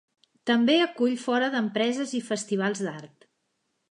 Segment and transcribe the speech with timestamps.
[0.51, 3.31] També acull fora d'empreses i festivals d'art.